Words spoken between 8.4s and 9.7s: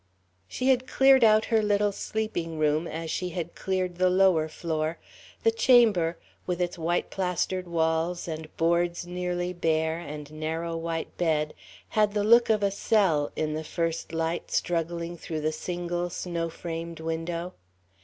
boards nearly